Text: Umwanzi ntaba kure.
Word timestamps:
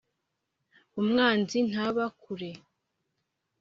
Umwanzi 1.01 1.57
ntaba 1.69 2.05
kure. 2.21 2.49